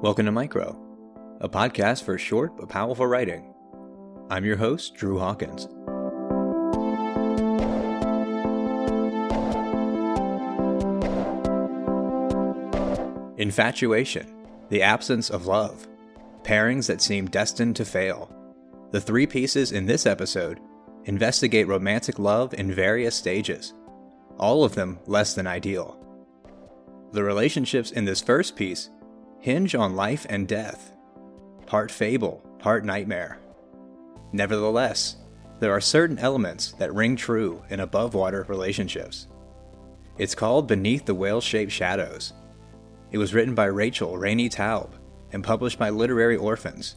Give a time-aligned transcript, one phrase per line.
[0.00, 0.80] Welcome to Micro,
[1.40, 3.52] a podcast for short but powerful writing.
[4.30, 5.64] I'm your host, Drew Hawkins.
[13.38, 14.32] Infatuation,
[14.68, 15.88] the absence of love,
[16.44, 18.32] pairings that seem destined to fail.
[18.92, 20.60] The three pieces in this episode
[21.06, 23.74] investigate romantic love in various stages,
[24.38, 25.98] all of them less than ideal.
[27.10, 28.90] The relationships in this first piece
[29.40, 30.92] hinge on life and death,
[31.66, 33.38] part fable, part nightmare.
[34.32, 35.16] Nevertheless,
[35.60, 39.26] there are certain elements that ring true in above water relationships.
[40.18, 42.32] It's called Beneath the Whale Shaped Shadows.
[43.10, 44.94] It was written by Rachel Ranie Taube
[45.32, 46.96] and published by Literary Orphans.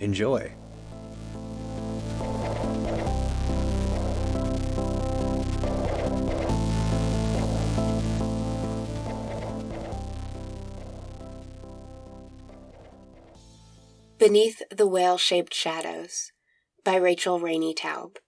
[0.00, 0.52] Enjoy.
[14.34, 16.32] Beneath the Whale Shaped Shadows
[16.84, 18.18] by Rachel Ranie Taube.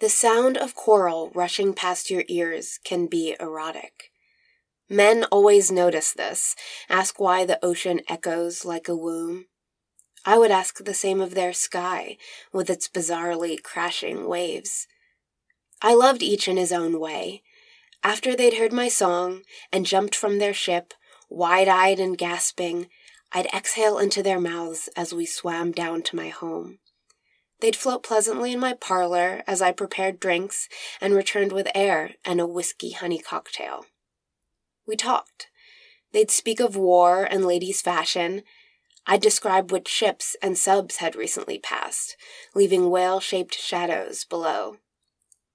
[0.00, 4.10] The sound of coral rushing past your ears can be erotic.
[4.90, 6.56] Men always notice this,
[6.88, 9.46] ask why the ocean echoes like a womb.
[10.24, 12.16] I would ask the same of their sky,
[12.52, 14.88] with its bizarrely crashing waves.
[15.82, 17.44] I loved each in his own way.
[18.02, 20.94] After they'd heard my song and jumped from their ship,
[21.30, 22.88] wide eyed and gasping,
[23.36, 26.78] I'd exhale into their mouths as we swam down to my home.
[27.60, 30.68] They'd float pleasantly in my parlor as I prepared drinks
[31.00, 33.86] and returned with air and a whiskey honey cocktail.
[34.86, 35.48] We talked.
[36.12, 38.44] They'd speak of war and ladies' fashion.
[39.04, 42.16] I'd describe which ships and subs had recently passed,
[42.54, 44.76] leaving whale shaped shadows below.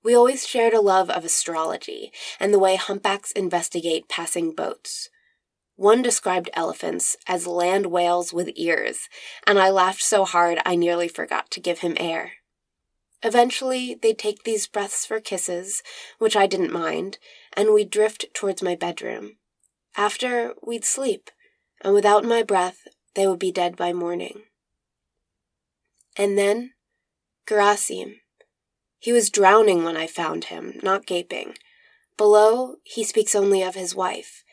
[0.03, 5.09] We always shared a love of astrology and the way humpbacks investigate passing boats.
[5.80, 9.08] One described elephants as land whales with ears,
[9.48, 12.33] and I laughed so hard I nearly forgot to give him air.
[13.23, 15.81] Eventually, they'd take these breaths for kisses,
[16.17, 17.17] which I didn't mind,
[17.53, 19.37] and we'd drift towards my bedroom.
[19.95, 21.31] After, we'd sleep,
[21.80, 24.42] and without my breath, they would be dead by morning.
[26.17, 26.73] And then,
[27.48, 28.15] Gerasim.
[28.98, 31.55] He was drowning when I found him, not gaping.
[32.17, 34.43] Below, he speaks only of his wife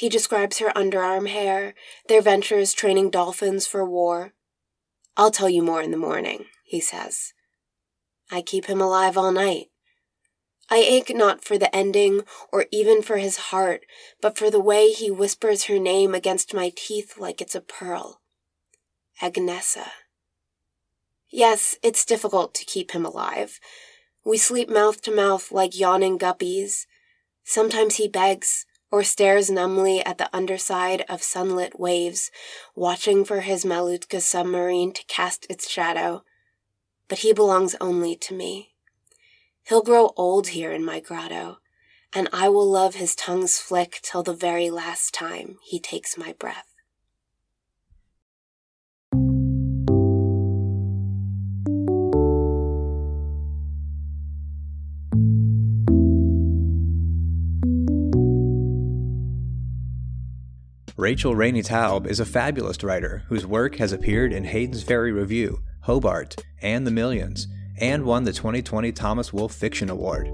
[0.00, 1.74] he describes her underarm hair,
[2.08, 4.32] their ventures training dolphins for war.
[5.14, 7.34] I'll tell you more in the morning, he says.
[8.30, 9.66] I keep him alive all night.
[10.70, 13.82] I ache not for the ending or even for his heart,
[14.22, 18.22] but for the way he whispers her name against my teeth like it's a pearl.
[19.20, 19.88] Agnesa.
[21.28, 23.60] Yes, it's difficult to keep him alive.
[24.24, 26.86] We sleep mouth to mouth like yawning guppies.
[27.44, 32.30] Sometimes he begs, or stares numbly at the underside of sunlit waves,
[32.74, 36.24] watching for his Malutka submarine to cast its shadow.
[37.08, 38.74] But he belongs only to me.
[39.64, 41.58] He'll grow old here in my grotto,
[42.12, 46.32] and I will love his tongue's flick till the very last time he takes my
[46.32, 46.69] breath.
[61.00, 65.62] Rachel Ranie Taube is a fabulist writer whose work has appeared in Hayden's Ferry Review,
[65.80, 70.30] Hobart, and The Millions, and won the 2020 Thomas Wolfe Fiction Award.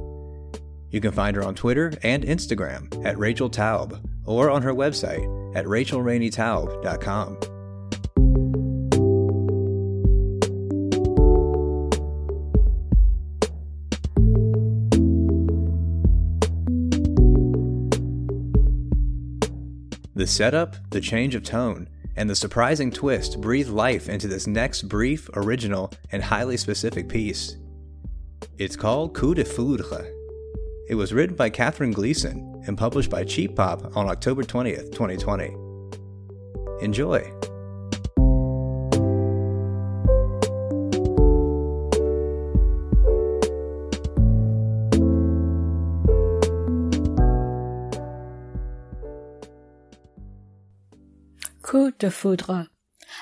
[0.90, 5.54] You can find her on Twitter and Instagram at Rachel Taube or on her website
[5.54, 7.55] at rachelranietaube.com.
[20.26, 24.88] The setup, the change of tone, and the surprising twist breathe life into this next
[24.88, 27.56] brief, original, and highly specific piece.
[28.58, 30.04] It's called Coup de Foudre.
[30.88, 35.54] It was written by Katherine Gleason and published by Cheap Pop on October 20th, 2020.
[36.84, 37.45] Enjoy!
[51.66, 52.68] Coup de foudre.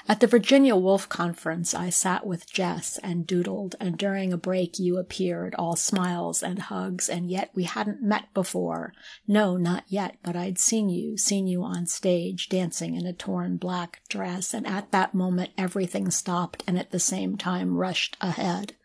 [0.07, 4.79] At the Virginia Woolf Conference, I sat with Jess and doodled, and during a break
[4.79, 8.93] you appeared, all smiles and hugs, and yet we hadn't met before.
[9.27, 13.57] No, not yet, but I'd seen you, seen you on stage, dancing in a torn
[13.57, 18.77] black dress, and at that moment everything stopped and at the same time rushed ahead.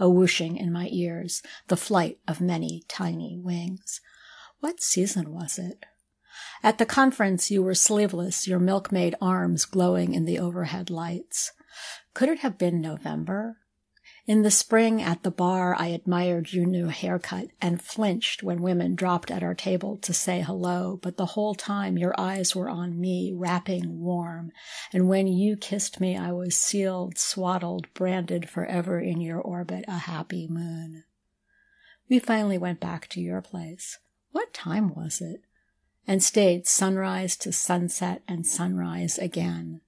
[0.00, 4.00] A whooshing in my ears, the flight of many tiny wings.
[4.60, 5.84] What season was it?
[6.62, 11.52] At the conference, you were sleeveless, your milkmaid arms glowing in the overhead lights.
[12.14, 13.58] Could it have been November?
[14.26, 18.94] In the spring at the bar, I admired your new haircut and flinched when women
[18.94, 22.98] dropped at our table to say hello, but the whole time your eyes were on
[22.98, 24.50] me, wrapping warm,
[24.94, 29.98] and when you kissed me, I was sealed, swaddled, branded forever in your orbit, a
[29.98, 31.04] happy moon.
[32.08, 33.98] We finally went back to your place.
[34.32, 35.43] What time was it?
[36.06, 39.80] And stayed sunrise to sunset and sunrise again.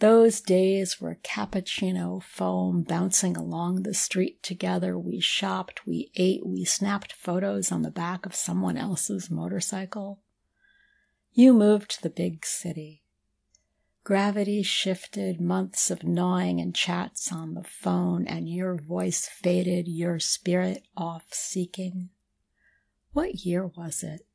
[0.00, 4.98] Those days were cappuccino foam bouncing along the street together.
[4.98, 10.22] We shopped, we ate, we snapped photos on the back of someone else's motorcycle.
[11.32, 13.02] You moved to the big city.
[14.02, 20.18] Gravity shifted, months of gnawing and chats on the phone, and your voice faded, your
[20.18, 22.08] spirit off seeking.
[23.12, 24.26] What year was it?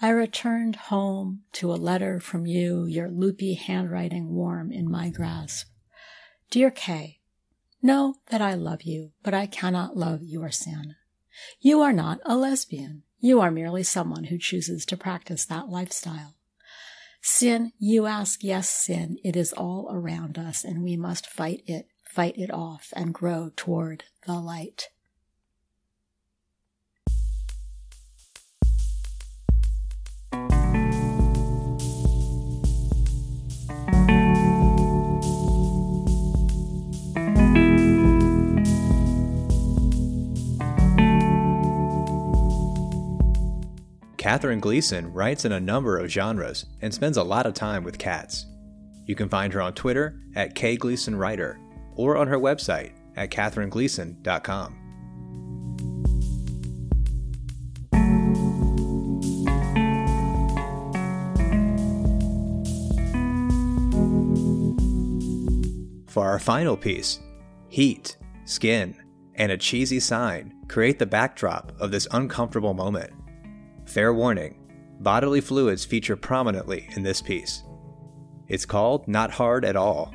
[0.00, 5.68] I returned home to a letter from you, your loopy handwriting warm in my grasp.
[6.50, 7.20] Dear Kay,
[7.80, 10.96] know that I love you, but I cannot love your sin.
[11.60, 13.04] You are not a lesbian.
[13.20, 16.34] You are merely someone who chooses to practice that lifestyle.
[17.22, 21.88] Sin, you ask, yes, sin, it is all around us, and we must fight it,
[22.04, 24.90] fight it off, and grow toward the light.
[44.26, 47.96] Katherine Gleason writes in a number of genres and spends a lot of time with
[47.96, 48.46] cats.
[49.04, 51.58] You can find her on Twitter at kgleasonwriter
[51.94, 54.78] or on her website at katherinegleason.com.
[66.08, 67.20] For our final piece,
[67.68, 68.96] heat, skin,
[69.36, 73.12] and a cheesy sign create the backdrop of this uncomfortable moment.
[73.86, 74.62] Fair warning
[75.00, 77.62] bodily fluids feature prominently in this piece.
[78.48, 80.12] It's called Not Hard at All.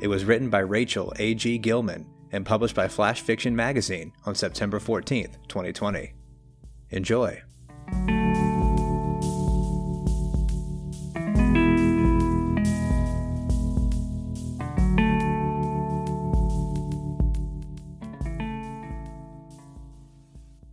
[0.00, 1.58] It was written by Rachel A.G.
[1.58, 6.12] Gilman and published by Flash Fiction Magazine on September 14th, 2020.
[6.90, 7.42] Enjoy.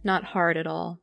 [0.04, 1.02] Not hard at all.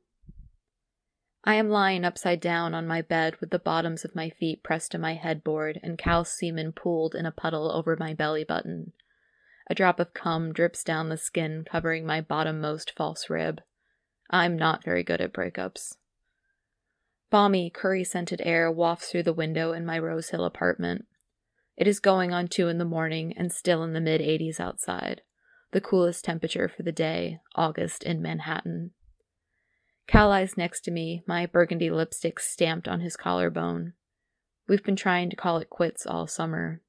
[1.46, 4.92] I am lying upside down on my bed with the bottoms of my feet pressed
[4.92, 8.92] to my headboard and cow semen pooled in a puddle over my belly button.
[9.68, 13.60] A drop of cum drips down the skin, covering my bottommost false rib.
[14.30, 15.96] I'm not very good at breakups.
[17.30, 21.04] Balmy, curry scented air wafts through the window in my Rose Hill apartment.
[21.76, 25.22] It is going on two in the morning and still in the mid 80s outside,
[25.72, 28.92] the coolest temperature for the day, August in Manhattan.
[30.06, 33.94] Cal lies next to me, my burgundy lipstick stamped on his collarbone.
[34.68, 36.80] We've been trying to call it quits all summer.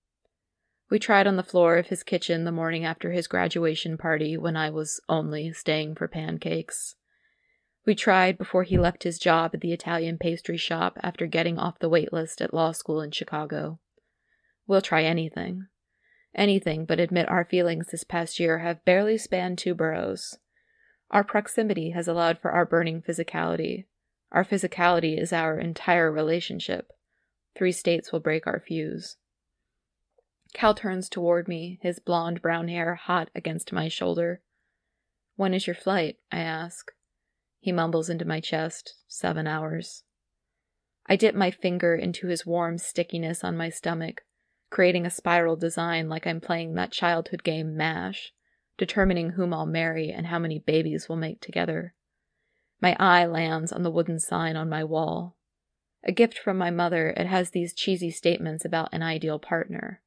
[0.89, 4.55] We tried on the floor of his kitchen the morning after his graduation party when
[4.55, 6.95] I was only staying for pancakes.
[7.85, 11.79] We tried before he left his job at the Italian pastry shop after getting off
[11.79, 13.79] the wait list at law school in Chicago.
[14.67, 15.67] We'll try anything.
[16.33, 20.37] Anything but admit our feelings this past year have barely spanned two boroughs.
[21.11, 23.85] Our proximity has allowed for our burning physicality.
[24.31, 26.91] Our physicality is our entire relationship.
[27.55, 29.17] Three states will break our fuse.
[30.53, 34.41] Cal turns toward me, his blonde brown hair hot against my shoulder.
[35.35, 36.17] When is your flight?
[36.31, 36.91] I ask.
[37.59, 40.03] He mumbles into my chest, seven hours.
[41.07, 44.23] I dip my finger into his warm stickiness on my stomach,
[44.69, 48.33] creating a spiral design like I'm playing that childhood game MASH
[48.77, 51.93] determining whom I'll marry and how many babies we'll make together.
[52.81, 55.37] My eye lands on the wooden sign on my wall.
[56.03, 60.01] A gift from my mother, it has these cheesy statements about an ideal partner.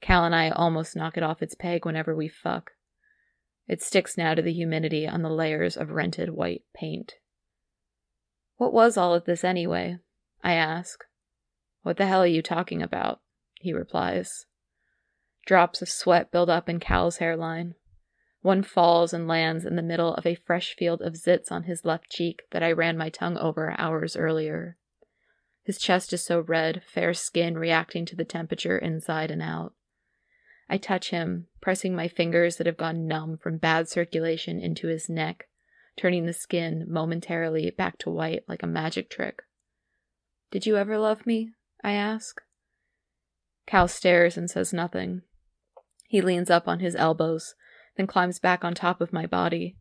[0.00, 2.72] Cal and I almost knock it off its peg whenever we fuck.
[3.68, 7.14] It sticks now to the humidity on the layers of rented white paint.
[8.56, 9.98] What was all of this anyway?
[10.42, 11.04] I ask.
[11.82, 13.20] What the hell are you talking about?
[13.60, 14.46] He replies.
[15.46, 17.74] Drops of sweat build up in Cal's hairline.
[18.48, 21.84] One falls and lands in the middle of a fresh field of zits on his
[21.84, 24.78] left cheek that I ran my tongue over hours earlier.
[25.64, 29.74] His chest is so red, fair skin reacting to the temperature inside and out.
[30.66, 35.10] I touch him, pressing my fingers that have gone numb from bad circulation into his
[35.10, 35.48] neck,
[35.98, 39.42] turning the skin momentarily back to white like a magic trick.
[40.50, 41.50] Did you ever love me?
[41.84, 42.40] I ask.
[43.66, 45.20] Cal stares and says nothing.
[46.08, 47.54] He leans up on his elbows,
[47.98, 49.76] then climbs back on top of my body.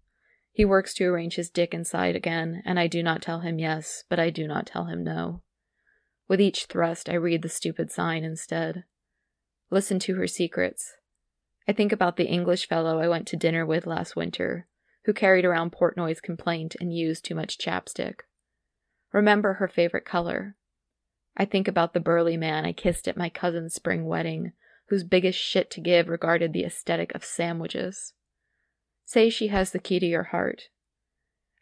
[0.52, 4.04] He works to arrange his dick inside again, and I do not tell him yes,
[4.10, 5.44] but I do not tell him no.
[6.28, 8.84] With each thrust, I read the stupid sign instead.
[9.70, 10.96] Listen to her secrets.
[11.68, 14.68] I think about the English fellow I went to dinner with last winter,
[15.06, 18.22] who carried around Portnoy's complaint and used too much chapstick.
[19.14, 20.56] Remember her favorite color.
[21.38, 24.54] I think about the burly man I kissed at my cousin's spring wedding,
[24.88, 28.14] whose biggest shit to give regarded the aesthetic of sandwiches.
[29.06, 30.64] Say she has the key to your heart.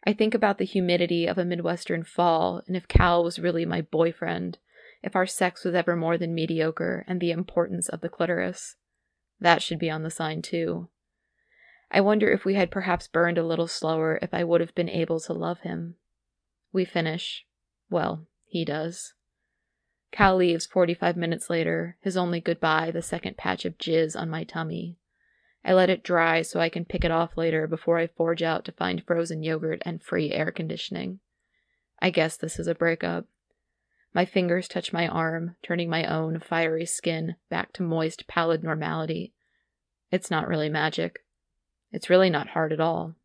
[0.04, 3.80] I think about the humidity of a Midwestern fall, and if Cal was really my
[3.80, 4.58] boyfriend,
[5.02, 8.76] if our sex was ever more than mediocre, and the importance of the clitoris.
[9.40, 10.88] That should be on the sign, too.
[11.90, 14.88] I wonder if we had perhaps burned a little slower if I would have been
[14.88, 15.96] able to love him.
[16.72, 17.44] We finish.
[17.90, 19.14] Well, he does.
[20.16, 24.44] Cal leaves 45 minutes later, his only goodbye the second patch of jizz on my
[24.44, 24.96] tummy.
[25.62, 28.64] I let it dry so I can pick it off later before I forge out
[28.64, 31.20] to find frozen yogurt and free air conditioning.
[32.00, 33.26] I guess this is a breakup.
[34.14, 39.34] My fingers touch my arm, turning my own fiery skin back to moist, pallid normality.
[40.10, 41.26] It's not really magic.
[41.92, 43.16] It's really not hard at all.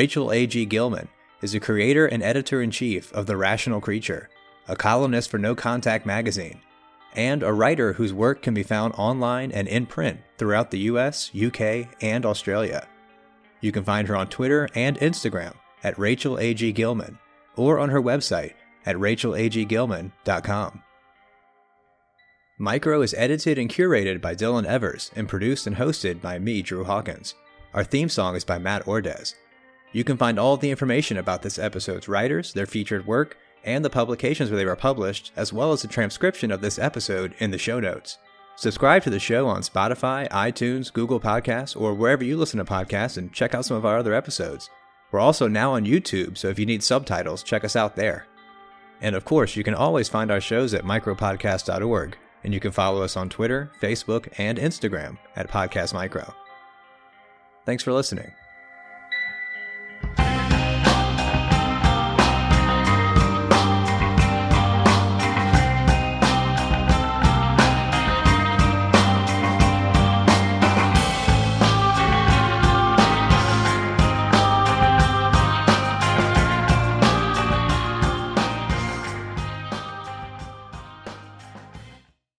[0.00, 0.64] Rachel A.G.
[0.64, 1.08] Gilman
[1.42, 4.30] is the creator and editor in chief of The Rational Creature,
[4.66, 6.62] a columnist for No Contact magazine,
[7.12, 11.30] and a writer whose work can be found online and in print throughout the US,
[11.36, 12.88] UK, and Australia.
[13.60, 15.52] You can find her on Twitter and Instagram
[15.84, 16.72] at Rachel A.G.
[16.72, 17.18] Gilman
[17.54, 18.54] or on her website
[18.86, 20.82] at rachelaggilman.com.
[22.56, 26.84] Micro is edited and curated by Dylan Evers and produced and hosted by me, Drew
[26.84, 27.34] Hawkins.
[27.74, 29.34] Our theme song is by Matt Ordez.
[29.92, 33.90] You can find all the information about this episode's writers, their featured work, and the
[33.90, 37.58] publications where they were published, as well as a transcription of this episode in the
[37.58, 38.18] show notes.
[38.56, 43.16] Subscribe to the show on Spotify, iTunes, Google Podcasts, or wherever you listen to podcasts
[43.16, 44.68] and check out some of our other episodes.
[45.10, 48.26] We're also now on YouTube, so if you need subtitles, check us out there.
[49.00, 53.02] And of course, you can always find our shows at micropodcast.org, and you can follow
[53.02, 56.34] us on Twitter, Facebook, and Instagram at Podcast Micro.
[57.64, 58.32] Thanks for listening.